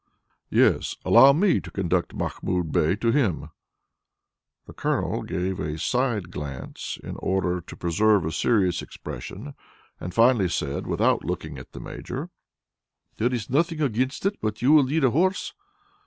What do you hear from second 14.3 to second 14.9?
But you will